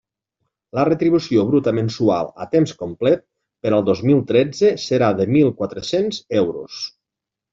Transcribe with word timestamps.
La 0.77 0.83
retribució 0.87 1.41
bruta 1.49 1.73
mensual, 1.79 2.31
a 2.45 2.47
temps 2.55 2.73
complet, 2.79 3.21
per 3.67 3.73
al 3.79 3.85
dos 3.91 4.01
mil 4.09 4.25
tretze 4.33 4.73
serà 4.87 5.11
de 5.21 5.31
mil 5.37 5.55
quatre-cents 5.63 6.23
euros. 6.43 6.83